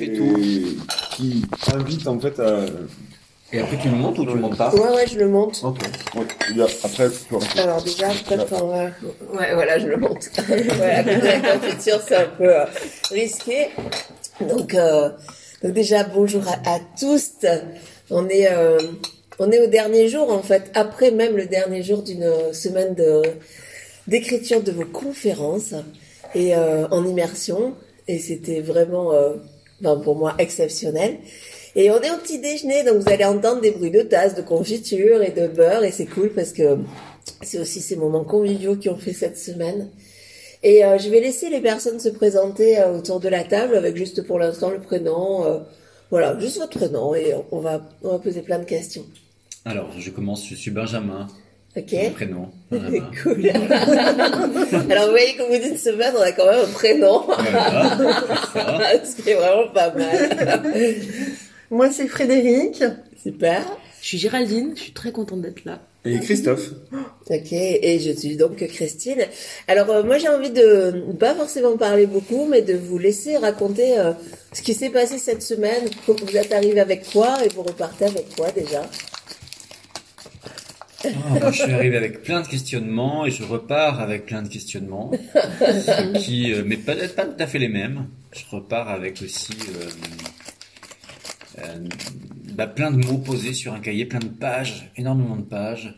[0.00, 0.36] Et tout.
[1.16, 1.42] qui
[1.74, 2.66] invite en fait à.
[3.52, 5.60] Et après, tu le montes ou tu le montes pas Ouais, ouais, je le monte.
[5.64, 5.80] Ok.
[6.14, 7.60] Ouais, après, tu peux.
[7.60, 8.84] Alors déjà, va...
[8.84, 10.30] Ouais, voilà, je le monte.
[10.48, 12.64] ouais, à côté de la confiture, c'est un peu euh,
[13.10, 13.70] risqué.
[14.40, 15.10] Donc, euh,
[15.64, 17.30] donc déjà, bonjour à, à tous.
[18.10, 18.78] On est, euh,
[19.40, 23.22] on est au dernier jour, en fait, après même le dernier jour d'une semaine de
[24.06, 25.74] d'écriture de vos conférences
[26.36, 27.74] et euh, en immersion.
[28.06, 29.12] Et c'était vraiment,
[29.80, 31.18] ben, pour moi, exceptionnel.
[31.76, 34.42] Et on est au petit déjeuner, donc vous allez entendre des bruits de tasses, de
[34.42, 36.78] confiture et de beurre, et c'est cool parce que
[37.42, 39.88] c'est aussi ces moments conviviaux qui ont fait cette semaine.
[40.62, 43.96] Et euh, je vais laisser les personnes se présenter euh, autour de la table avec
[43.96, 45.58] juste pour l'instant le prénom, euh,
[46.10, 49.04] voilà, juste votre prénom, et on va, on va poser plein de questions.
[49.64, 50.48] Alors, je commence.
[50.48, 51.28] Je suis Benjamin.
[51.78, 52.48] Ok prénom.
[53.22, 53.50] Cool.
[54.90, 57.96] Alors vous voyez, comme vous dites semaine, on a quand même un prénom, Voilà,
[58.52, 59.04] ça.
[59.04, 60.62] ce qui est vraiment pas mal.
[61.70, 62.82] Moi, c'est Frédéric.
[63.22, 63.64] Super.
[64.00, 65.80] Je suis Géraldine, je suis très contente d'être là.
[66.04, 66.70] Et Christophe.
[67.30, 69.22] Ok, et je suis donc Christine.
[69.66, 73.98] Alors euh, moi j'ai envie de pas forcément parler beaucoup, mais de vous laisser raconter
[73.98, 74.12] euh,
[74.54, 75.84] ce qui s'est passé cette semaine.
[76.06, 78.80] Vous êtes arrivé avec quoi et vous repartez avec quoi déjà?
[81.04, 85.12] Moi, je suis arrivé avec plein de questionnements et je repars avec plein de questionnements,
[86.18, 88.08] qui, euh, mais peut-être pas tout à fait les mêmes.
[88.32, 89.88] Je repars avec aussi euh,
[91.60, 91.88] euh,
[92.54, 95.94] bah, plein de mots posés sur un cahier, plein de pages, énormément de pages,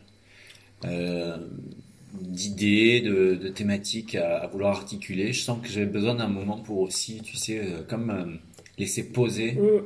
[2.20, 5.32] d'idées, de, de thématiques à, à vouloir articuler.
[5.32, 8.38] Je sens que j'avais besoin d'un moment pour aussi, tu sais, comme
[8.78, 9.82] laisser poser Mm.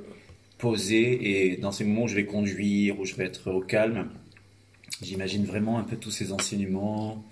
[0.58, 4.08] poser et dans ces moments où je vais conduire, où je vais être au calme,
[5.02, 7.24] j'imagine vraiment un peu tous ces enseignements,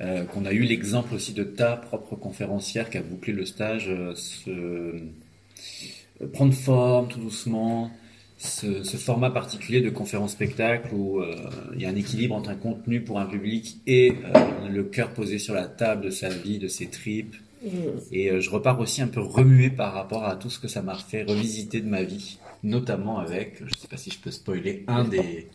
[0.00, 3.86] euh, qu'on a eu l'exemple aussi de ta propre conférencière qui a bouclé le stage,
[3.88, 7.90] euh, se, euh, prendre forme tout doucement,
[8.38, 11.34] ce, ce format particulier de conférence-spectacle où euh,
[11.74, 15.12] il y a un équilibre entre un contenu pour un public et euh, le cœur
[15.12, 17.36] posé sur la table de sa vie, de ses tripes.
[17.62, 17.68] Mm.
[18.12, 20.82] Et euh, je repars aussi un peu remué par rapport à tout ce que ça
[20.82, 24.84] m'a fait revisiter de ma vie, notamment avec, je sais pas si je peux spoiler,
[24.88, 25.48] un des,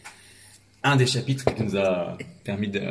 [0.84, 2.82] un des chapitres qui nous a permis de,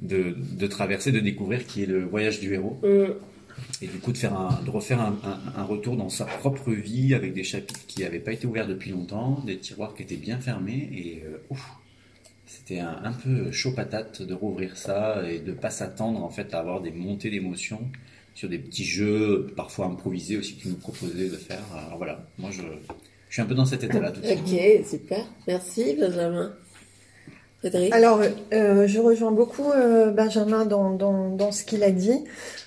[0.00, 2.80] de, de traverser, de découvrir, qui est le voyage du héros.
[2.82, 3.12] Mm.
[3.82, 6.70] Et du coup, de, faire un, de refaire un, un, un retour dans sa propre
[6.72, 10.16] vie avec des chapitres qui n'avaient pas été ouverts depuis longtemps, des tiroirs qui étaient
[10.16, 10.88] bien fermés.
[10.92, 11.70] Et euh, ouf,
[12.46, 16.54] c'était un, un peu chaud patate de rouvrir ça et de pas s'attendre en fait
[16.54, 17.80] à avoir des montées d'émotions
[18.34, 21.62] sur des petits jeux, parfois improvisés aussi, tu nous proposais de faire.
[21.76, 22.62] Alors voilà, moi je,
[23.30, 24.40] je suis un peu dans cet état-là tout de suite.
[24.40, 25.24] Ok, super.
[25.46, 26.52] Merci Benjamin.
[27.60, 28.20] Frédéric Alors,
[28.52, 32.24] euh, je rejoins beaucoup euh, Benjamin dans, dans, dans ce qu'il a dit.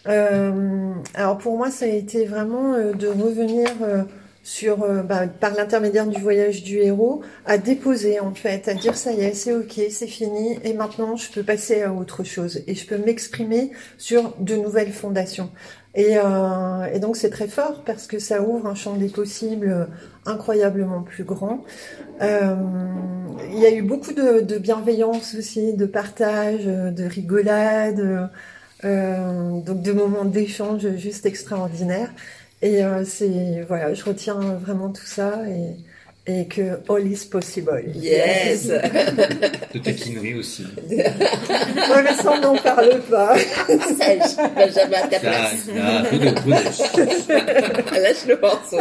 [0.07, 4.03] Euh, alors, pour moi, ça a été vraiment euh, de revenir euh,
[4.43, 8.95] sur, euh, bah, par l'intermédiaire du voyage du héros, à déposer en fait, à dire
[8.95, 12.61] ça y est, c'est ok, c'est fini, et maintenant je peux passer à autre chose
[12.67, 15.49] et je peux m'exprimer sur de nouvelles fondations.
[15.95, 19.85] Et, euh, donc c'est très fort parce que ça ouvre un champ des possibles euh,
[20.25, 21.63] incroyablement plus grand.
[22.21, 28.29] Il y a eu beaucoup de, de bienveillance aussi, de partage, de rigolade,
[28.83, 32.11] donc de moments d'échange juste extraordinaires.
[32.63, 35.75] Et euh, c'est voilà, je retiens vraiment tout ça et,
[36.31, 37.83] et que all is possible.
[37.93, 40.65] Yes De taquinerie aussi.
[40.89, 41.03] Mais
[42.15, 43.37] ça on n'en parle pas.
[43.37, 45.49] Sage, Benjamin, à ta Là,
[46.45, 46.69] place.
[47.91, 48.77] Lâche le morceau.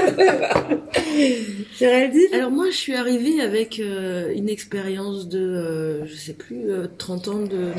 [1.77, 2.35] Géraldine?
[2.35, 6.87] Alors moi, je suis arrivée avec euh, une expérience de, euh, je sais plus, euh,
[6.99, 7.73] 30 ans de,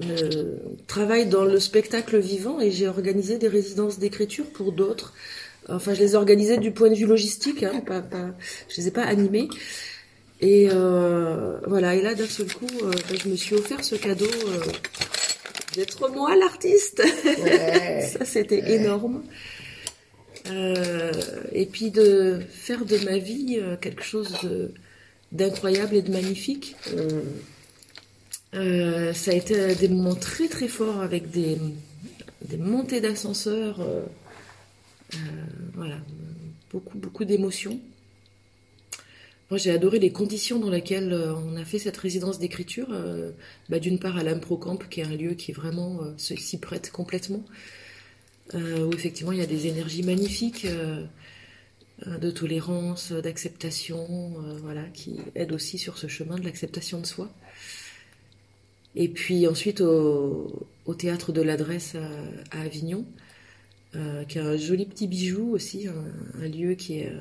[0.00, 5.14] de travail dans le spectacle vivant et j'ai organisé des résidences d'écriture pour d'autres.
[5.68, 8.30] Enfin, je les ai organisées du point de vue logistique, hein, pas, pas,
[8.68, 9.48] je les ai pas animées.
[10.40, 13.94] Et euh, voilà, et là d'un seul coup, euh, ben, je me suis offert ce
[13.94, 14.60] cadeau euh,
[15.74, 17.02] d'être moi l'artiste.
[17.24, 18.08] Ouais.
[18.18, 19.22] Ça, c'était énorme.
[20.50, 21.12] Euh,
[21.52, 24.32] et puis de faire de ma vie euh, quelque chose
[25.32, 26.76] d'incroyable et de magnifique.
[26.92, 27.20] Mm.
[28.56, 31.58] Euh, ça a été des moments très très forts avec des,
[32.58, 33.80] montées d'ascenseur.
[33.80, 34.00] euh,
[35.14, 35.18] euh,
[35.74, 35.98] voilà,
[36.72, 37.78] beaucoup beaucoup d'émotions.
[39.50, 42.88] Moi, j'ai adoré les conditions dans lesquelles on a fait cette résidence d'écriture.
[43.68, 47.44] Bah, D'une part, à l'Improcamp, qui est un lieu qui vraiment s'y prête complètement,
[48.54, 50.66] où effectivement il y a des énergies magnifiques
[52.04, 57.30] de tolérance, d'acceptation, voilà, qui aident aussi sur ce chemin de l'acceptation de soi.
[58.96, 63.04] Et puis ensuite au, au théâtre de l'adresse à, à Avignon,
[64.28, 67.12] qui est un joli petit bijou aussi, un, lieu qui est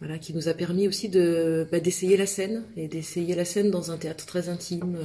[0.00, 3.70] voilà, qui nous a permis aussi de bah, d'essayer la scène et d'essayer la scène
[3.70, 4.96] dans un théâtre très intime,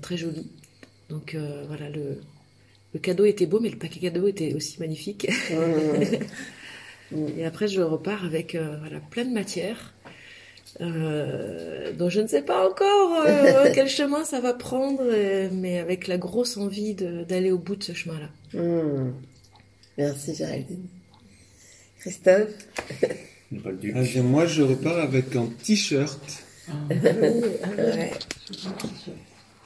[0.00, 0.50] très joli.
[1.10, 1.36] Donc
[1.66, 2.18] voilà, le,
[2.94, 5.28] le cadeau était beau, mais le paquet cadeau était aussi magnifique.
[7.36, 9.92] et après, je repars avec voilà, plein de matière.
[10.80, 15.78] Euh, dont je ne sais pas encore euh, quel chemin ça va prendre, euh, mais
[15.78, 18.28] avec la grosse envie d'aller au bout de ce chemin-là.
[18.58, 19.12] Hmm.
[19.96, 20.86] Merci Géraldine.
[21.98, 22.54] Christophe?
[23.02, 23.70] Ah,
[24.22, 26.44] Moi, je repars avec un t-shirt.
[26.68, 26.72] Ah.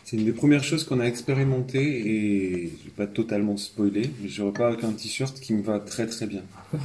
[0.04, 4.28] C'est une des premières choses qu'on a expérimenté et je vais pas totalement spoiler, mais
[4.28, 6.42] je repars avec un t-shirt qui me va très très bien.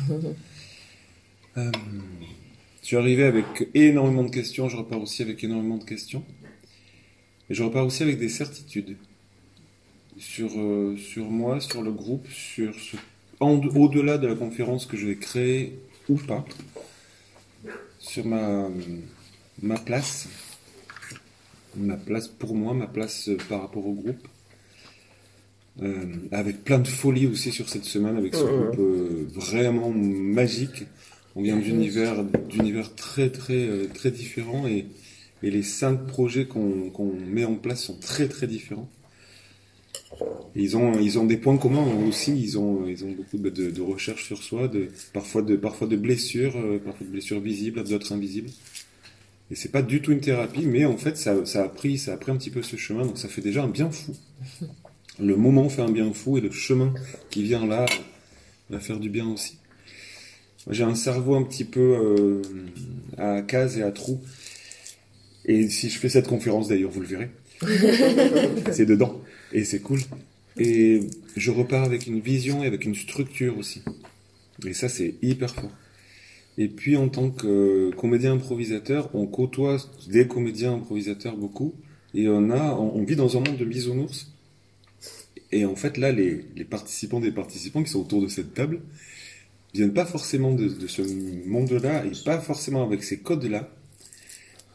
[2.87, 6.23] Je suis arrivé avec énormément de questions, je repars aussi avec énormément de questions.
[7.49, 8.95] Et je repars aussi avec des certitudes
[10.17, 12.95] sur, euh, sur moi, sur le groupe, sur ce,
[13.41, 16.45] au-delà de la conférence que je vais créer ou pas,
[17.99, 18.69] sur ma,
[19.61, 20.29] ma place,
[21.75, 24.25] ma place pour moi, ma place par rapport au groupe.
[25.81, 30.85] Euh, avec plein de folie aussi sur cette semaine, avec ce groupe euh, vraiment magique
[31.37, 34.87] on vient d'univers, d'univers très très euh, très différents et,
[35.43, 38.89] les cinq projets qu'on met en place sont très très différents.
[40.55, 42.35] ils ont ils ont des points communs aussi.
[42.35, 45.95] Ils ont ils ont beaucoup de, de recherche sur soi, de parfois de parfois de
[45.95, 48.49] blessures, euh, parfois de blessures visibles, d'autres invisibles.
[49.51, 52.13] Et c'est pas du tout une thérapie, mais en fait ça, ça a pris ça
[52.13, 54.15] a pris un petit peu ce chemin, donc ça fait déjà un bien fou.
[55.19, 56.93] Le moment fait un bien fou et le chemin
[57.29, 57.85] qui vient là
[58.71, 59.57] va faire du bien aussi.
[60.69, 62.41] J'ai un cerveau un petit peu euh,
[63.17, 64.21] à cases et à trous.
[65.45, 67.29] Et si je fais cette conférence, d'ailleurs, vous le verrez,
[68.71, 69.21] c'est dedans.
[69.53, 69.99] Et c'est cool.
[70.57, 71.01] Et
[71.35, 73.81] je repars avec une vision et avec une structure aussi.
[74.65, 75.71] Et ça, c'est hyper fort.
[76.57, 79.77] Et puis, en tant que comédien improvisateur, on côtoie
[80.09, 81.75] des comédiens improvisateurs beaucoup.
[82.13, 84.33] Et on a, on vit dans un monde de bisounours.
[85.51, 88.81] Et en fait, là, les, les participants des participants qui sont autour de cette table,
[89.73, 91.01] viennent pas forcément de, ce
[91.47, 93.69] monde-là et pas forcément avec ces codes-là.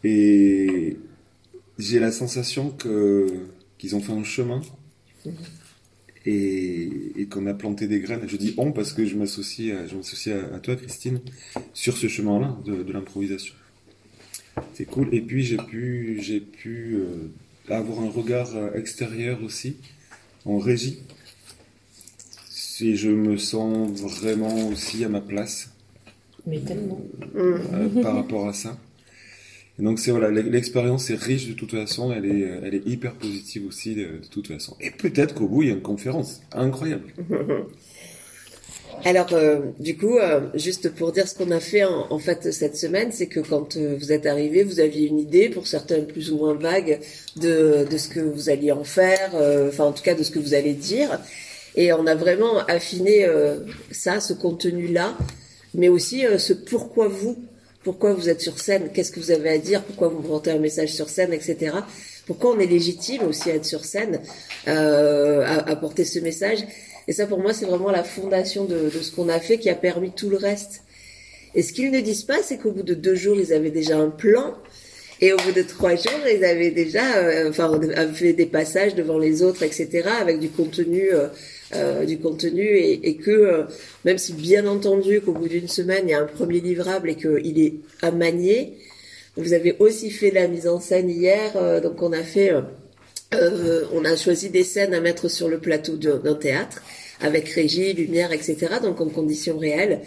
[0.05, 0.97] Et
[1.79, 3.27] j'ai la sensation que
[3.79, 4.61] qu'ils ont fait un chemin
[6.25, 8.29] et, qu'on a planté des graines.
[8.29, 11.21] Je dis on parce que je m'associe à, à, toi, Christine,
[11.75, 13.55] sur ce chemin-là de, l'improvisation.
[14.75, 15.09] C'est cool.
[15.13, 16.21] Et puis j'ai pu,
[16.53, 19.77] pu euh, avoir un regard extérieur aussi
[20.45, 21.01] en régie
[22.83, 25.71] et je me sens vraiment aussi à ma place.
[26.47, 27.01] Mais tellement.
[27.37, 27.59] Euh,
[28.03, 28.77] par rapport à ça.
[29.79, 33.15] Et donc c'est voilà, l'expérience est riche de toute façon, elle est, elle est hyper
[33.15, 34.77] positive aussi de, toute façon.
[34.81, 37.09] Et peut-être qu'au bout il y a une conférence incroyable.
[39.05, 42.77] Alors, euh, du coup, euh, juste pour dire ce qu'on a fait en, fait cette
[42.77, 46.37] semaine, c'est que quand vous êtes arrivé, vous aviez une idée, pour certains plus ou
[46.37, 47.01] moins vague,
[47.37, 49.33] de, de ce que vous alliez en faire,
[49.67, 51.19] enfin en tout cas de ce que vous allez dire.
[51.77, 53.61] Et on a vraiment affiné euh,
[53.91, 55.17] ça, ce contenu-là,
[55.75, 57.37] mais aussi euh, ce pourquoi vous,
[57.83, 60.59] pourquoi vous êtes sur scène, qu'est-ce que vous avez à dire, pourquoi vous portez un
[60.59, 61.77] message sur scène, etc.
[62.27, 64.21] Pourquoi on est légitime aussi à être sur scène,
[64.69, 66.59] euh, à, porter ce message.
[67.09, 69.75] Et ça, pour moi, c'est vraiment la fondation de, ce qu'on a fait qui a
[69.75, 70.83] permis tout le reste.
[71.55, 73.99] Et ce qu'ils ne disent pas, c'est qu'au bout de deux jours, ils avaient déjà
[73.99, 74.55] un plan.
[75.21, 77.03] Et au bout de trois jours, ils avaient déjà,
[77.49, 77.81] enfin,
[78.13, 81.11] fait des passages devant les autres, etc., avec du contenu
[82.07, 83.63] du contenu et, que euh,
[84.05, 87.15] même si bien entendu qu'au bout d'une semaine il y a un premier livrable et
[87.15, 88.75] qu'il est à manier,
[89.37, 92.53] vous avez aussi fait la mise en scène hier, euh, donc on a fait,
[93.33, 96.83] on a choisi des scènes à mettre sur le plateau d'un théâtre
[97.21, 98.57] avec régie, lumière, etc.
[98.83, 100.01] Donc en conditions réelles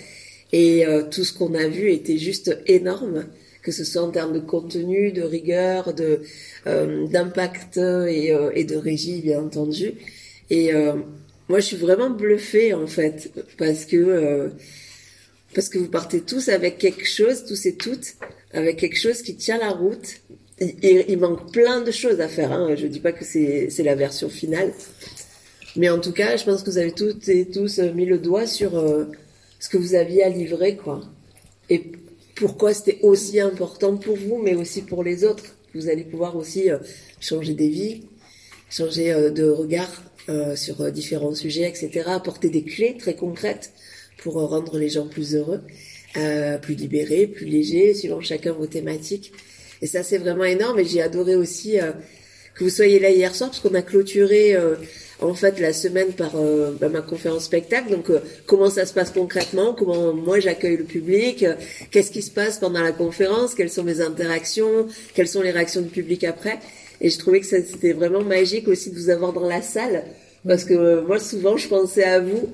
[0.51, 3.25] et tout ce qu'on a vu était juste énorme
[3.63, 6.21] que ce soit en termes de contenu, de rigueur, de
[6.67, 9.93] d'impact et, et, de régie bien entendu.
[10.51, 10.71] Et
[11.47, 14.49] moi, je suis vraiment bluffée en fait parce que euh,
[15.53, 18.15] parce que vous partez tous avec quelque chose, tous et toutes,
[18.51, 20.21] avec quelque chose qui tient la route.
[20.59, 22.51] Il manque plein de choses à faire.
[22.51, 22.75] Hein.
[22.75, 24.73] Je dis pas que c'est c'est la version finale,
[25.75, 28.47] mais en tout cas, je pense que vous avez toutes et tous mis le doigt
[28.47, 29.05] sur euh,
[29.59, 31.01] ce que vous aviez à livrer, quoi.
[31.69, 31.91] Et
[32.35, 35.43] pourquoi c'était aussi important pour vous, mais aussi pour les autres.
[35.73, 36.77] Vous allez pouvoir aussi euh,
[37.19, 38.03] changer des vies,
[38.69, 39.91] changer de regard
[40.29, 42.03] euh, sur euh, différents sujets, etc.
[42.07, 43.71] Apporter des clés très concrètes
[44.17, 45.61] pour euh, rendre les gens plus heureux,
[46.61, 49.33] plus libérés, plus légers, suivant chacun vos thématiques.
[49.81, 50.79] Et ça, c'est vraiment énorme.
[50.79, 51.77] Et j'ai adoré aussi
[52.55, 54.75] que vous soyez là hier soir, parce qu'on a clôturé euh,
[55.21, 57.91] en fait la semaine par euh, bah, ma conférence spectacle.
[57.91, 61.55] Donc euh, comment ça se passe concrètement, comment moi j'accueille le public, euh,
[61.91, 65.81] qu'est-ce qui se passe pendant la conférence, quelles sont mes interactions, quelles sont les réactions
[65.81, 66.59] du public après?
[67.01, 70.03] Et je trouvais que c'était vraiment magique aussi de vous avoir dans la salle.
[70.47, 72.47] Parce que euh, moi souvent je pensais à vous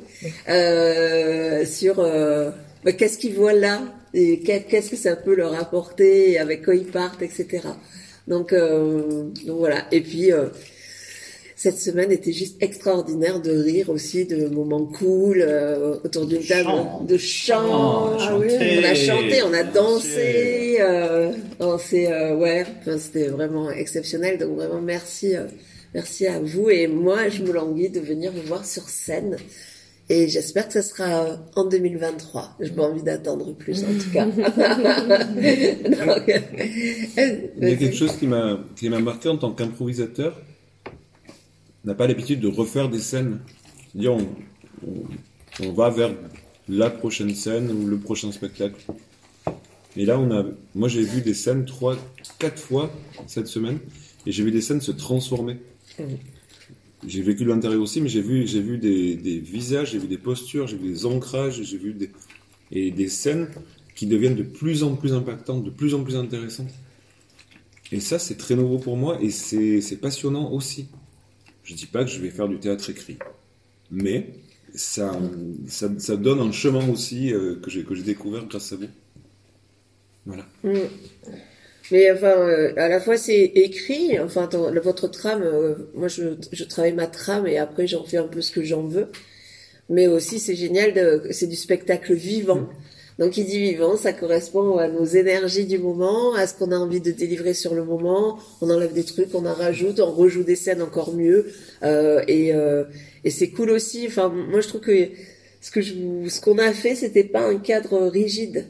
[0.49, 2.51] euh, sur euh,
[2.85, 3.81] bah, qu'est-ce qu'ils voient là
[4.13, 7.61] et qu'est- qu'est-ce que ça peut leur apporter, avec quoi ils partent, etc.
[8.27, 9.85] Donc, euh, donc voilà.
[9.91, 10.45] Et puis euh,
[11.61, 16.71] cette semaine était juste extraordinaire de rire aussi, de moments cool euh, autour d'une table
[17.07, 18.15] de chant.
[18.15, 18.79] Oh, Ah oui, chanter.
[18.79, 20.77] on a chanté, on a dansé.
[20.79, 24.39] Euh, euh, ouais, enfin, c'était vraiment exceptionnel.
[24.39, 25.43] Donc vraiment merci, euh,
[25.93, 26.71] merci à vous.
[26.71, 29.37] Et moi, je me languis de venir vous voir sur scène.
[30.09, 32.55] Et j'espère que ce sera en 2023.
[32.59, 34.25] Je pas envie d'attendre plus, en tout cas.
[34.25, 34.41] Donc,
[36.27, 36.39] euh,
[37.61, 40.41] Il y a quelque chose qui m'a qui m'a marqué en tant qu'improvisateur.
[41.85, 43.39] N'a pas l'habitude de refaire des scènes.
[43.91, 44.27] C'est-à-dire, on,
[44.87, 45.03] on,
[45.63, 46.13] on va vers
[46.69, 48.81] la prochaine scène ou le prochain spectacle.
[49.97, 50.45] Et là, on a,
[50.75, 51.97] moi, j'ai vu des scènes trois,
[52.39, 52.91] quatre fois
[53.27, 53.79] cette semaine,
[54.25, 55.57] et j'ai vu des scènes se transformer.
[57.05, 60.19] J'ai vécu l'intérieur aussi, mais j'ai vu, j'ai vu des, des visages, j'ai vu des
[60.19, 62.11] postures, j'ai vu des ancrages, j'ai vu des,
[62.71, 63.49] et des scènes
[63.95, 66.71] qui deviennent de plus en plus impactantes, de plus en plus intéressantes.
[67.91, 70.87] Et ça, c'est très nouveau pour moi et c'est passionnant aussi.
[71.63, 73.17] Je dis pas que je vais faire du théâtre écrit,
[73.91, 74.29] mais
[74.75, 75.19] ça,
[75.67, 78.87] ça, ça donne un chemin aussi euh, que j'ai que j'ai découvert grâce à vous.
[80.25, 80.45] Voilà.
[80.63, 80.87] Mm.
[81.91, 86.35] Mais enfin, euh, à la fois c'est écrit, enfin ton- votre trame, euh, moi je,
[86.51, 89.07] je travaille ma trame et après j'en fais un peu ce que j'en veux.
[89.89, 92.69] Mais aussi c'est génial, de, c'est du spectacle vivant.
[93.21, 96.75] Donc il dit vivant, ça correspond à nos énergies du moment, à ce qu'on a
[96.75, 98.39] envie de délivrer sur le moment.
[98.61, 101.45] On enlève des trucs, on en rajoute, on rejoue des scènes encore mieux.
[101.83, 102.83] Euh, et euh,
[103.23, 104.07] et c'est cool aussi.
[104.07, 105.09] Enfin, moi je trouve que
[105.61, 105.93] ce que je,
[106.29, 108.65] ce qu'on a fait, c'était pas un cadre rigide.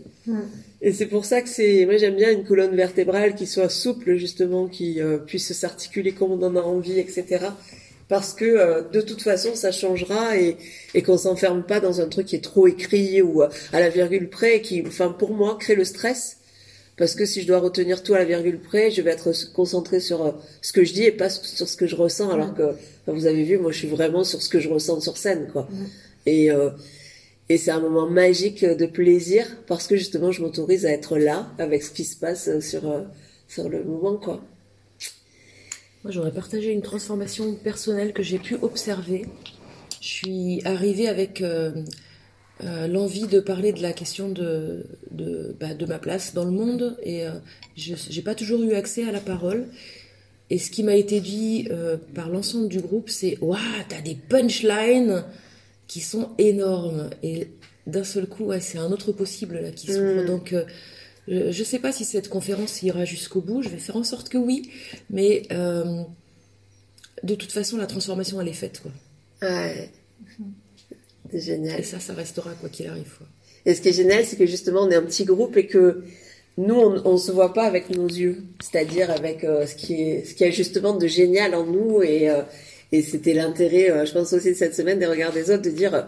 [0.81, 4.17] Et c'est pour ça que c'est, moi j'aime bien une colonne vertébrale qui soit souple
[4.17, 7.45] justement, qui euh, puisse s'articuler comme on en a envie, etc.
[8.11, 10.57] Parce que euh, de toute façon ça changera et,
[10.93, 13.87] et qu'on s'enferme pas dans un truc qui est trop écrit ou euh, à la
[13.87, 16.35] virgule près, et qui, enfin pour moi, crée le stress.
[16.97, 20.01] Parce que si je dois retenir tout à la virgule près, je vais être concentré
[20.01, 22.29] sur euh, ce que je dis et pas sur ce que je ressens.
[22.31, 24.99] Alors que, enfin, vous avez vu, moi je suis vraiment sur ce que je ressens
[24.99, 25.69] sur scène, quoi.
[26.25, 26.69] Et euh,
[27.47, 31.49] et c'est un moment magique de plaisir parce que justement je m'autorise à être là
[31.59, 32.83] avec ce qui se passe sur
[33.47, 34.41] sur le moment quoi.
[36.03, 39.25] Moi, j'aurais partagé une transformation personnelle que j'ai pu observer.
[40.01, 41.71] Je suis arrivée avec euh,
[42.63, 46.51] euh, l'envie de parler de la question de, de, bah, de ma place dans le
[46.51, 47.31] monde et euh,
[47.75, 49.67] je n'ai pas toujours eu accès à la parole.
[50.49, 54.15] Et ce qui m'a été dit euh, par l'ensemble du groupe, c'est Waouh, t'as des
[54.15, 55.23] punchlines
[55.87, 57.09] qui sont énormes.
[57.21, 57.47] Et
[57.85, 60.23] d'un seul coup, ouais, c'est un autre possible là qui s'ouvre.
[60.23, 60.25] Mm.
[60.25, 60.55] Donc,
[61.27, 63.61] je ne sais pas si cette conférence ira jusqu'au bout.
[63.61, 64.69] Je vais faire en sorte que oui.
[65.09, 66.03] Mais euh,
[67.23, 68.81] de toute façon, la transformation, elle est faite.
[68.81, 68.91] Quoi.
[69.41, 69.89] Ouais.
[71.31, 71.83] C'est Et génial.
[71.85, 73.13] ça, ça restera quoi qu'il arrive.
[73.17, 73.27] Quoi.
[73.65, 76.03] Et ce qui est génial, c'est que justement on est un petit groupe et que
[76.57, 80.25] nous on, on se voit pas avec nos yeux, c'est-à-dire avec euh, ce qui est
[80.25, 82.41] ce qui est justement de génial en nous et euh,
[82.91, 85.69] et c'était l'intérêt, euh, je pense aussi de cette semaine des regards des autres de
[85.69, 86.01] dire euh,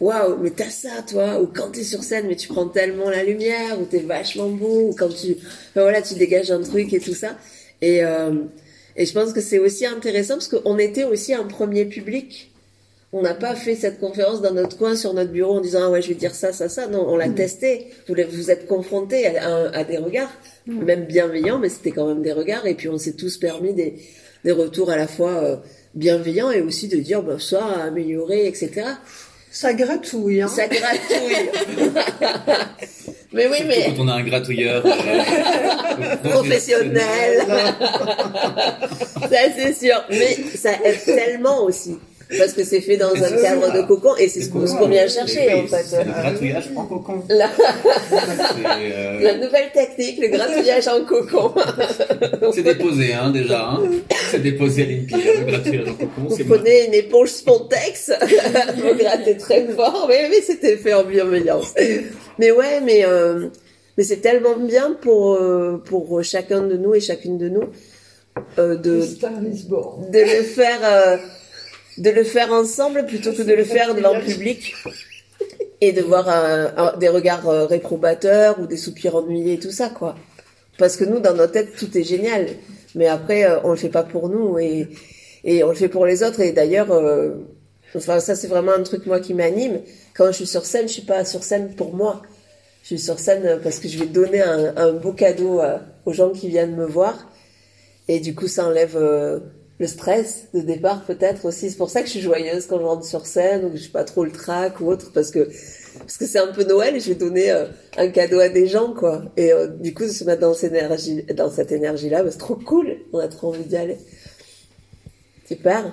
[0.00, 3.24] waouh mais t'as ça toi ou quand t'es sur scène mais tu prends tellement la
[3.24, 7.00] lumière ou t'es vachement beau ou quand tu enfin, voilà tu dégages un truc et
[7.00, 7.36] tout ça.
[7.80, 8.32] Et euh,
[8.96, 12.50] et je pense que c'est aussi intéressant parce qu'on était aussi un premier public.
[13.12, 15.90] On n'a pas fait cette conférence dans notre coin sur notre bureau en disant ah
[15.90, 16.86] ouais je vais dire ça ça ça.
[16.88, 17.86] Non on l'a testé.
[18.08, 20.32] Vous vous êtes confrontés à, à- à des regards
[20.66, 22.66] même bienveillants mais c'était quand même des regards.
[22.66, 23.94] Et puis on s'est tous permis des,
[24.44, 25.56] des retours à la fois euh,
[25.94, 28.82] bienveillants et aussi de dire bah, ça à améliorer etc
[29.56, 30.48] Ça gratouille, hein.
[30.48, 31.48] ça gratouille
[33.32, 37.40] mais oui mais Quand on a un gratouilleur euh, professionnel.
[39.22, 41.96] ça c'est sûr, mais ça aide tellement aussi.
[42.38, 45.54] Parce que c'est fait dans un cadre de cocon et c'est ce qu'on vient chercher
[45.54, 46.04] en fait.
[46.04, 47.22] Le gratouillage en cocon.
[47.30, 51.54] La, euh, la nouvelle technique, le gratouillage en cocon.
[52.52, 53.70] C'est déposé, hein, déjà.
[53.70, 53.84] Hein.
[54.30, 56.28] C'est déposé à cocon.
[56.28, 58.10] Vous prenez une éponge Spontex,
[58.76, 61.74] vous grattez très fort, mais, mais c'était fait en bienveillance.
[62.38, 63.48] Mais ouais, mais, euh,
[63.96, 67.64] mais c'est tellement bien pour, euh, pour chacun de nous et chacune de nous
[68.58, 69.00] euh, de,
[70.20, 71.16] le faire euh,
[71.98, 74.74] de le faire ensemble plutôt que de le faire devant le public
[75.80, 79.88] et de voir un- un- des regards réprobateurs ou des soupirs ennuyés et tout ça
[79.88, 80.14] quoi
[80.78, 82.48] parce que nous dans notre tête tout est génial
[82.96, 84.88] Mais après, euh, on le fait pas pour nous et,
[85.44, 86.40] et on le fait pour les autres.
[86.40, 87.34] Et d'ailleurs, euh,
[87.94, 89.80] enfin, ça, c'est vraiment un truc, moi, qui m'anime.
[90.14, 92.22] Quand je suis sur scène, je suis pas sur scène pour moi.
[92.82, 95.60] Je suis sur scène parce que je vais donner un, beau cadeau
[96.04, 97.30] aux gens qui viennent me voir.
[98.08, 99.40] Et du coup, ça enlève euh,
[99.78, 101.70] le stress de départ, peut-être aussi.
[101.70, 103.82] C'est pour ça que je suis joyeuse quand je rentre sur scène ou que je
[103.82, 105.48] suis pas trop le trac ou autre, parce que
[105.98, 108.66] parce que c'est un peu Noël et je vais donner euh, un cadeau à des
[108.66, 109.24] gens, quoi.
[109.36, 111.24] Et euh, du coup, de se mettre dans cette énergie,
[111.70, 112.96] énergie-là, bah, c'est trop cool.
[113.12, 113.98] On a trop envie d'y aller.
[115.46, 115.92] Super.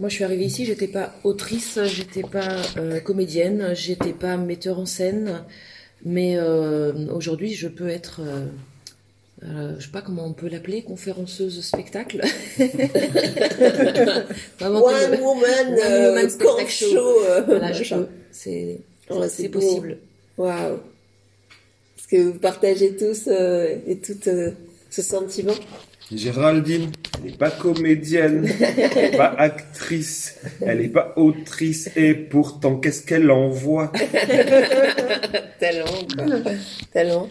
[0.00, 4.78] Moi, je suis arrivée ici, j'étais pas autrice, j'étais pas euh, comédienne, j'étais pas metteur
[4.78, 5.44] en scène,
[6.04, 8.20] mais euh, aujourd'hui, je peux être,
[9.48, 12.20] euh, je sais pas comment on peut l'appeler, conférenceuse spectacle.
[14.60, 16.90] One woman, One euh, woman spectacle show.
[16.90, 18.08] show, euh, Voilà, je peux.
[18.32, 19.98] C'est Ouais, possible.
[20.36, 20.80] Waouh.
[21.98, 24.50] Est-ce que vous partagez tous euh, et toutes euh,
[24.90, 25.54] ce sentiment
[26.12, 32.76] Géraldine, elle n'est pas comédienne, elle n'est pas actrice, elle n'est pas autrice, et pourtant,
[32.76, 33.90] qu'est-ce qu'elle envoie?
[35.58, 36.24] Tellement, quoi.
[36.92, 37.28] Tellement.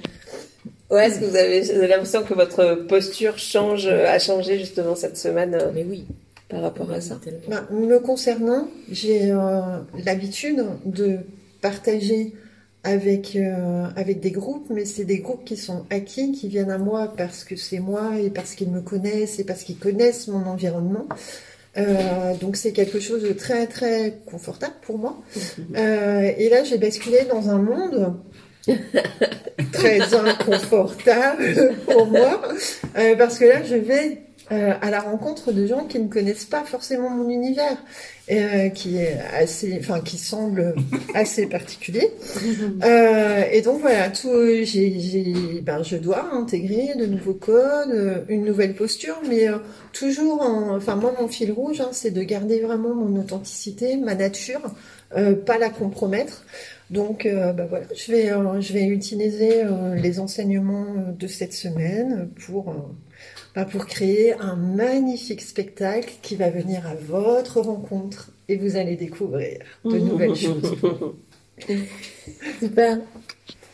[0.90, 5.18] Ouais, est-ce que vous avez, l'impression que votre posture change, euh, a changé justement cette
[5.18, 6.06] semaine euh, Mais oui.
[6.48, 7.20] par rapport à ça.
[7.48, 11.18] Bah, me concernant, j'ai euh, l'habitude de
[11.62, 12.34] partager
[12.86, 16.78] avec, euh, avec des groupes, mais c'est des groupes qui sont acquis, qui viennent à
[16.78, 20.46] moi parce que c'est moi et parce qu'ils me connaissent et parce qu'ils connaissent mon
[20.46, 21.08] environnement.
[21.78, 25.18] Euh, donc c'est quelque chose de très très confortable pour moi.
[25.76, 28.14] Euh, et là j'ai basculé dans un monde
[29.72, 32.42] très inconfortable pour moi
[32.98, 36.46] euh, parce que là je vais euh, à la rencontre de gens qui ne connaissent
[36.46, 37.78] pas forcément mon univers,
[38.32, 40.76] euh, qui est assez, enfin qui semble
[41.14, 42.12] assez particulier.
[42.84, 44.30] Euh, et donc voilà, tout,
[44.64, 49.58] j'ai, ben, je dois intégrer de nouveaux codes, euh, une nouvelle posture, mais euh,
[49.94, 54.14] toujours, en, enfin moi mon fil rouge, hein, c'est de garder vraiment mon authenticité, ma
[54.16, 54.62] nature,
[55.16, 56.44] euh, pas la compromettre.
[56.90, 61.54] Donc euh, ben voilà, je vais, euh, je vais utiliser euh, les enseignements de cette
[61.54, 68.32] semaine pour euh, bah, pour créer un magnifique spectacle qui va venir à votre rencontre
[68.50, 70.76] et vous allez découvrir de nouvelles choses.
[72.60, 73.00] Super.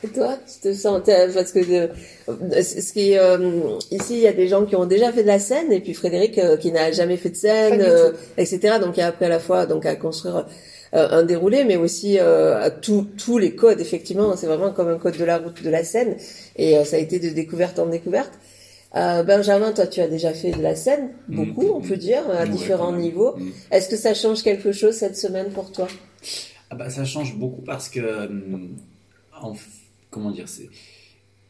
[0.03, 4.33] Et toi, tu te sens parce que de, ce qui euh, ici il y a
[4.33, 6.91] des gens qui ont déjà fait de la scène et puis Frédéric euh, qui n'a
[6.91, 8.77] jamais fait de scène, euh, etc.
[8.81, 10.47] Donc il a appris à la fois donc à construire
[10.93, 13.79] un déroulé, mais aussi à tous tous les codes.
[13.79, 16.17] Effectivement, c'est vraiment comme un code de la route de la scène
[16.57, 18.33] et ça a été de découverte en découverte.
[18.95, 21.71] Euh, Benjamin, toi, tu as déjà fait de la scène, beaucoup, Mhm.
[21.75, 23.37] on peut dire, à différents niveaux.
[23.37, 23.51] Mhm.
[23.71, 25.87] Est-ce que ça change quelque chose cette semaine pour toi?
[26.69, 28.29] Ah bah, ça change beaucoup parce que,
[29.41, 29.59] en f-
[30.09, 30.69] comment dire, c'est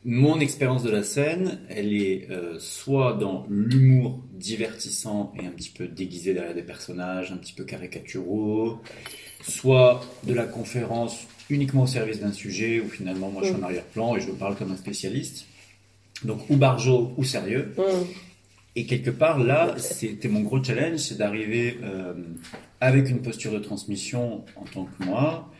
[0.03, 5.69] mon expérience de la scène, elle est euh, soit dans l'humour divertissant et un petit
[5.69, 8.77] peu déguisé derrière des personnages, un petit peu caricaturaux,
[9.47, 11.17] soit de la conférence
[11.49, 14.55] uniquement au service d'un sujet où finalement moi je suis en arrière-plan et je parle
[14.55, 15.45] comme un spécialiste.
[16.23, 17.73] Donc ou barjo ou sérieux.
[17.77, 18.05] Hum.
[18.75, 22.13] Et quelque part, là, c'était mon gros challenge, c'est d'arriver euh,
[22.79, 25.51] avec une posture de transmission en tant que moi,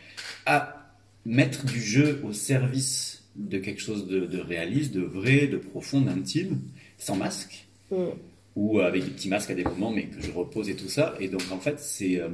[0.46, 0.94] à
[1.26, 6.02] mettre du jeu au service de quelque chose de, de réaliste, de vrai, de profond,
[6.02, 6.62] d'intime,
[6.98, 8.12] sans masque, Hum.
[8.56, 11.14] ou avec des petits masques à des moments, mais que je repose et tout ça.
[11.20, 12.30] Et donc, en fait, c'est euh,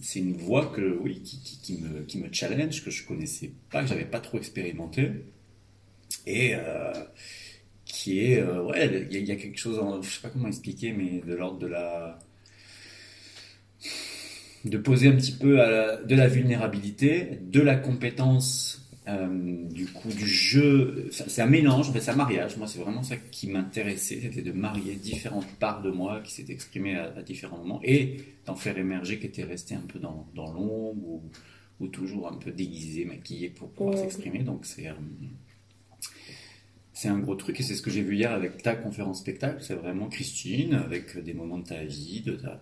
[0.00, 3.50] c'est une voie que, oui, qui, qui, qui me, qui me challenge, que je connaissais
[3.72, 5.10] pas, que j'avais pas trop expérimenté.
[6.26, 6.92] Et euh,
[7.96, 10.20] qui est, euh, ouais, il y, a- il y a quelque chose, en, je sais
[10.22, 12.18] pas comment expliquer, mais de l'ordre de la.
[14.64, 19.28] de poser un petit peu à la- de la vulnérabilité, de la compétence, euh,
[19.70, 21.08] du coup, du jeu.
[21.12, 22.56] C'est un mélange, c'est un mariage.
[22.56, 26.52] Moi, c'est vraiment ça qui m'intéressait, c'était de marier différentes parts de moi qui s'étaient
[26.52, 30.26] exprimées à, à différents moments et d'en faire émerger qui étaient restées un peu dans,
[30.34, 31.22] dans l'ombre ou,
[31.78, 34.40] ou toujours un peu déguisées, maquillées pour pouvoir s'exprimer.
[34.40, 34.88] Donc, c'est.
[34.88, 34.94] euh,
[36.96, 39.58] c'est un gros truc et c'est ce que j'ai vu hier avec ta conférence spectacle.
[39.60, 42.52] C'est vraiment Christine avec des moments de ta vie, de ta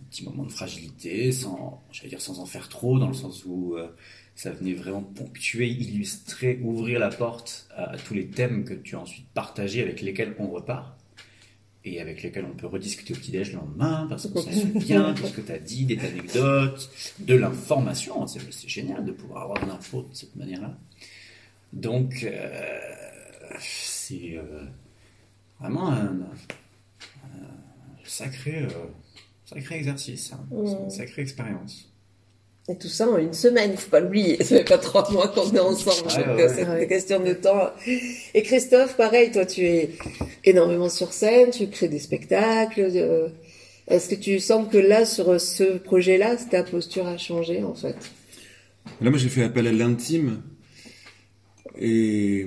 [0.00, 3.44] un petit moment de fragilité, sans, j'allais dire sans en faire trop, dans le sens
[3.44, 3.88] où euh,
[4.34, 8.96] ça venait vraiment ponctuer, illustrer, ouvrir la porte à, à tous les thèmes que tu
[8.96, 10.98] as ensuite partagés avec lesquels on repart
[11.84, 15.26] et avec lesquels on peut rediscuter au petit-déj le lendemain parce qu'on s'en souvient, tout
[15.26, 18.26] ce que tu as dit, des anecdotes, de l'information.
[18.26, 20.74] C'est, c'est génial de pouvoir avoir de l'info de cette manière-là.
[21.74, 22.78] Donc, euh,
[23.60, 24.64] c'est euh,
[25.60, 26.06] vraiment un,
[27.24, 28.68] un sacré, euh,
[29.44, 30.44] sacré exercice, hein.
[30.50, 30.90] Une Mm.
[30.90, 31.90] sacrée expérience.
[32.66, 34.42] Et tout ça en une semaine, il faut pas l'oublier.
[34.42, 36.54] Ça fait pas trois mois qu'on est ensemble, Ouais, donc ouais, euh, ouais.
[36.54, 37.70] c'est une question de temps.
[38.32, 39.90] Et Christophe, pareil, toi tu es
[40.44, 42.80] énormément sur scène, tu crées des spectacles.
[42.94, 43.28] euh,
[43.86, 47.96] Est-ce que tu sens que là, sur ce projet-là, ta posture a changé en fait?
[49.02, 50.42] Là, moi, j'ai fait appel à l'intime.
[51.78, 52.46] Et,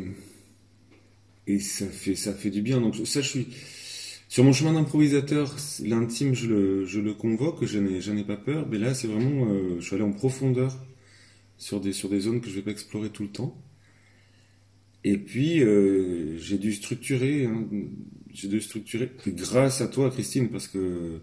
[1.47, 2.81] et ça fait, ça fait du bien.
[2.81, 3.47] Donc, ça, je suis,
[4.27, 8.35] sur mon chemin d'improvisateur, l'intime, je le, je le convoque, je n'ai, je n'ai pas
[8.35, 8.67] peur.
[8.69, 10.77] Mais là, c'est vraiment, euh, je suis allé en profondeur
[11.57, 13.57] sur des, sur des zones que je vais pas explorer tout le temps.
[15.05, 17.65] Et puis, euh, j'ai dû structurer, hein,
[18.33, 21.21] j'ai dû structurer, grâce à toi, Christine, parce que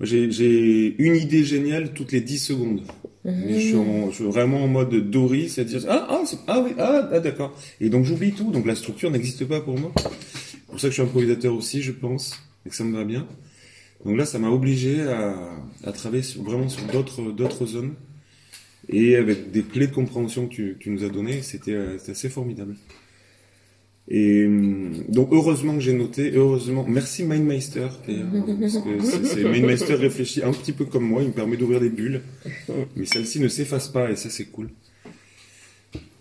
[0.00, 2.82] j'ai, j'ai une idée géniale toutes les 10 secondes.
[3.24, 6.72] Mais je suis, en- je suis vraiment en mode Dory, c'est-à-dire ah ah ah oui
[6.78, 7.56] ah, ah, d'accord.
[7.80, 9.92] Et donc j'oublie tout, donc la structure n'existe pas pour moi.
[9.96, 13.04] C'est pour ça que je suis improvisateur aussi, je pense, et que ça me va
[13.04, 13.26] bien.
[14.04, 15.36] Donc là, ça m'a obligé à,
[15.84, 17.94] à travailler sur, vraiment sur d'autres d'autres zones
[18.88, 22.12] et avec des clés de compréhension que tu, tu nous as données, c'était euh, c'était
[22.12, 22.74] assez formidable.
[24.08, 27.88] Et hum, donc heureusement que j'ai noté, heureusement, merci Mindmeister
[29.24, 32.22] c'est- Mindmeister réfléchit un petit peu comme moi, il me permet d'ouvrir des bulles,
[32.96, 34.70] mais celle-ci ne s'efface pas et ça c'est cool.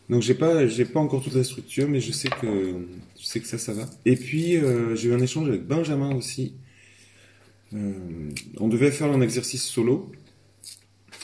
[0.09, 0.61] Donc j'ai pas,
[0.93, 3.89] pas encore toute la structure, mais je sais que, ça, ça va.
[4.05, 6.53] Et puis euh, j'ai eu un échange avec Benjamin aussi.
[7.73, 7.93] Euh,
[8.59, 10.11] on devait faire un exercice solo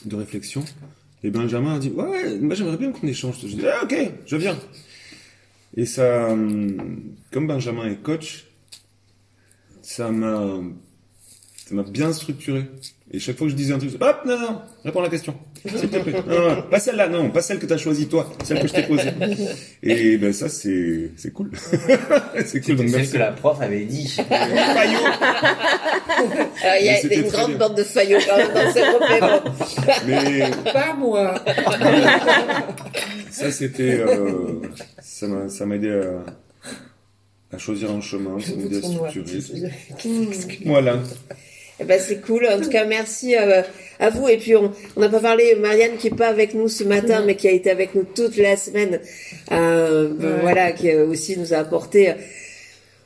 [0.05, 0.63] de réflexion,
[1.23, 3.35] et Benjamin a dit ouais, j'aimerais bien qu'on échange.
[3.41, 4.57] Je dis ah, ok, je viens.
[5.77, 8.45] Et ça, hum, comme Benjamin est coach,
[9.81, 10.59] ça m'a,
[11.67, 12.65] ça m'a bien structuré.
[13.11, 15.33] Et chaque fois que je disais un truc, hop, non, non, réponds à la question.
[15.65, 16.21] S'il te plaît.
[16.27, 18.83] Non, non, pas celle-là, non, pas celle que t'as choisie toi, celle que je t'ai
[18.83, 19.11] posée.
[19.81, 21.51] Et ben ça, c'est, c'est cool.
[22.45, 23.07] c'est cool, donc C'est merci.
[23.07, 24.07] ce que la prof avait dit.
[24.27, 24.99] Fayot.
[26.63, 27.57] Alors, Il y a une grande bien.
[27.59, 30.03] bande de faillots quand même dans ce groupe.
[30.07, 31.35] Mais Pas moi.
[33.37, 34.61] ça, c'était, euh,
[34.99, 39.39] ça m'a, ça m'a aidé à, à choisir un chemin, ça m'a aidé à structurer.
[40.65, 40.99] Voilà.
[41.79, 42.47] Eh ben, c'est cool.
[42.47, 43.61] En tout cas, merci euh,
[43.99, 44.27] à vous.
[44.27, 47.23] Et puis, on on n'a pas parlé, Marianne, qui est pas avec nous ce matin,
[47.25, 48.99] mais qui a été avec nous toute la semaine.
[49.51, 50.41] Euh, Ouais.
[50.41, 52.13] Voilà, qui euh, aussi nous a apporté euh,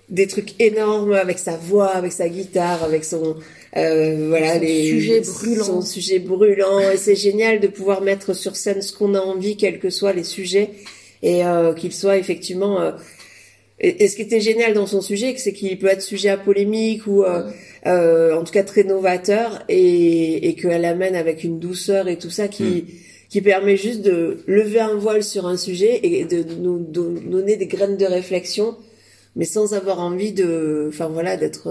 [0.10, 3.36] des trucs énormes avec sa voix, avec sa guitare, avec son
[3.78, 5.64] euh, voilà Son les sujet brûlant.
[5.64, 6.80] son sujet brûlant.
[6.92, 10.14] Et c'est génial de pouvoir mettre sur scène ce qu'on a envie, quels que soient
[10.14, 10.70] les sujets,
[11.24, 12.82] et euh, qu'ils soient effectivement.
[12.82, 12.92] euh,
[13.80, 16.38] et, et ce qui était génial dans son sujet, c'est qu'il peut être sujet à
[16.38, 17.50] polémique ou euh,
[17.88, 22.30] euh, en tout cas très novateur et, et qu'elle amène avec une douceur et tout
[22.30, 22.86] ça qui
[23.30, 27.56] qui permet juste de lever un voile sur un sujet et de nous don- donner
[27.56, 28.76] des graines de réflexion,
[29.38, 31.70] mais sans avoir envie de, enfin voilà, d'être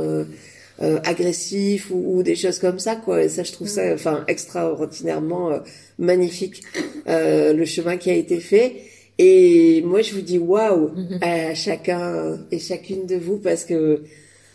[0.82, 3.24] euh, agressif ou, ou des choses comme ça quoi.
[3.24, 5.58] Et ça, je trouve ça, enfin extraordinairement euh,
[5.98, 6.62] magnifique
[7.08, 8.76] euh, le chemin qui a été fait.
[9.18, 14.02] Et moi, je vous dis waouh à chacun et chacune de vous parce que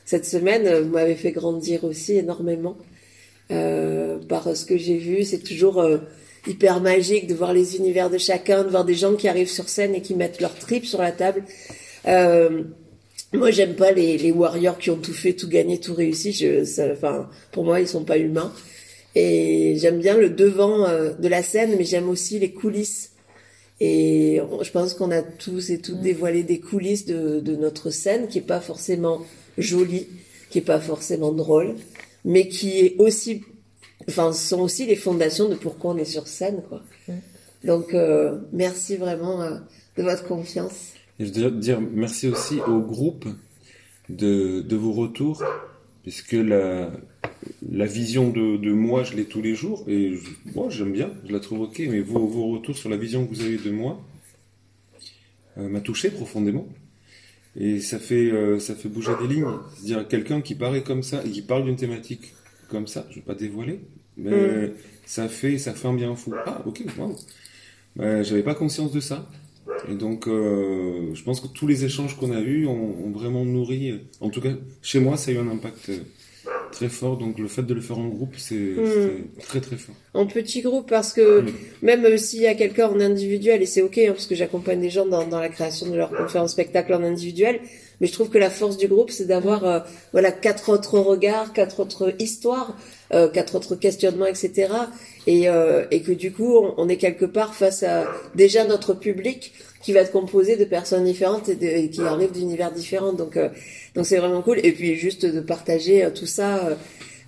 [0.05, 2.77] cette semaine, vous m'avez fait grandir aussi énormément
[3.51, 5.23] euh, par ce que j'ai vu.
[5.23, 5.97] C'est toujours euh,
[6.47, 9.69] hyper magique de voir les univers de chacun, de voir des gens qui arrivent sur
[9.69, 11.43] scène et qui mettent leur trip sur la table.
[12.07, 12.63] Euh,
[13.35, 16.31] moi, j'aime pas les, les warriors qui ont tout fait, tout gagné, tout réussi.
[16.31, 18.53] Je, ça, enfin, pour moi, ils sont pas humains.
[19.15, 23.11] Et j'aime bien le devant euh, de la scène, mais j'aime aussi les coulisses.
[23.79, 28.27] Et je pense qu'on a tous et toutes dévoilé des coulisses de, de notre scène,
[28.27, 29.21] qui est pas forcément
[29.57, 30.07] jolie,
[30.49, 31.75] qui est pas forcément drôle,
[32.23, 33.43] mais qui est aussi,
[34.07, 36.83] enfin, sont aussi les fondations de pourquoi on est sur scène, quoi.
[37.63, 39.57] Donc, euh, merci vraiment euh,
[39.97, 40.94] de votre confiance.
[41.19, 43.25] Et je dois dire merci aussi au groupe
[44.09, 45.43] de, de vos retours,
[46.03, 46.91] puisque la,
[47.71, 51.11] la vision de, de moi, je l'ai tous les jours, et je- moi j'aime bien,
[51.27, 53.71] je la trouve ok, mais vos, vos retours sur la vision que vous avez de
[53.71, 54.03] moi
[55.57, 56.67] euh, m'a touché profondément.
[57.57, 59.45] Et ça fait, euh, ça fait bouger des lignes.
[59.77, 62.33] C'est-à-dire quelqu'un qui paraît comme ça et qui parle d'une thématique
[62.67, 63.79] comme ça, je vais pas dévoiler,
[64.17, 64.71] mais Mm.
[65.05, 66.33] ça fait, ça fait un bien fou.
[66.45, 67.15] Ah, ok, waouh.
[67.95, 69.29] Ben, J'avais pas conscience de ça.
[69.89, 73.45] Et donc, euh, je pense que tous les échanges qu'on a eus ont, ont vraiment
[73.45, 73.99] nourri.
[74.21, 74.49] En tout cas,
[74.81, 75.97] chez moi, ça a eu un impact euh,
[76.71, 77.17] très fort.
[77.17, 79.95] Donc, le fait de le faire en groupe, c'est c'est très très fort.
[80.13, 81.51] En petit groupe, parce que Mm.
[81.83, 84.89] même s'il y a quelqu'un en individuel, et c'est ok, hein, parce que j'accompagne des
[84.89, 87.59] gens dans, dans la création de leur conférence spectacle en individuel,
[88.01, 89.79] mais je trouve que la force du groupe, c'est d'avoir euh,
[90.11, 92.77] voilà quatre autres regards, quatre autres histoires,
[93.13, 94.69] euh, quatre autres questionnements, etc.
[95.27, 99.53] Et, euh, et que du coup, on, est quelque part face à déjà notre public
[99.81, 103.13] qui va être composé de personnes différentes et qui arrivent d'univers différents.
[103.13, 103.49] Donc, euh,
[103.95, 104.59] donc c'est vraiment cool.
[104.63, 106.67] Et puis juste de partager euh, tout ça.
[106.67, 106.75] euh,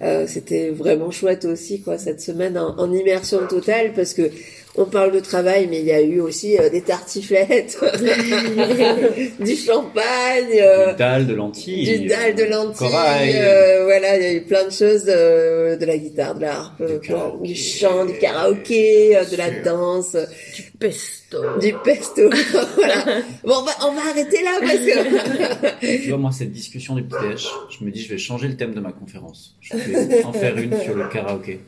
[0.02, 4.30] Euh, C'était vraiment chouette aussi, quoi, cette semaine en, en immersion totale, parce que
[4.78, 7.78] on parle de travail, mais il y a eu aussi euh, des tartiflettes,
[9.40, 12.00] du champagne, euh, Du dalle de lentilles.
[12.00, 13.36] du dalle de lentilles, corail.
[13.36, 16.52] euh, voilà, il y a eu plein de choses, euh, de la guitare, de la
[16.58, 17.48] harpe, euh, karaoké.
[17.48, 20.16] du chant, du karaoké, euh, de la danse,
[20.56, 21.38] Du pesto.
[21.60, 22.30] du pesto,
[22.76, 23.04] voilà.
[23.44, 27.02] Bon, on va, on va arrêter là parce que Tu vois, moi, cette discussion du
[27.04, 29.56] déj, je me dis, je vais changer le thème de ma conférence.
[29.62, 31.60] Je vais en faire une sur le karaoké.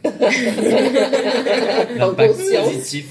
[2.00, 2.13] En.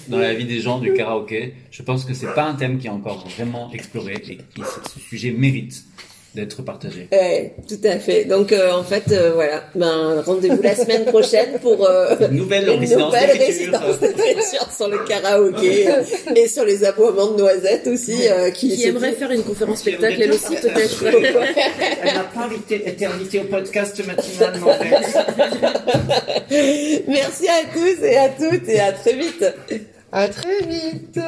[0.09, 1.55] Dans la vie des gens du karaoké.
[1.71, 5.01] Je pense que c'est pas un thème qui est encore vraiment exploré et qui, ce
[5.01, 5.85] sujet mérite
[6.35, 7.09] d'être partagé.
[7.11, 8.25] Ouais, tout à fait.
[8.25, 9.65] Donc euh, en fait, euh, voilà.
[9.75, 13.81] Ben rendez-vous la semaine prochaine pour euh, Une nouvelle une résidence nouvelle d'écriture.
[13.81, 16.03] résidence d'écriture sur le karaoké euh,
[16.37, 18.29] et sur les aboiements de noisettes aussi.
[18.29, 21.05] euh, qui Qui aimerait faire une conférence spectacle elle aussi peut-être.
[22.03, 24.97] Elle n'a pas invité- été invitée au podcast matinal, fait.
[27.09, 29.45] Merci à tous et à toutes et à très vite.
[30.13, 31.19] À très vite.